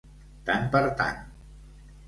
[0.47, 1.21] Tant per tant.